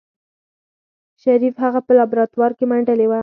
[1.23, 3.19] شريف هغه په لابراتوار کې منډلې وه.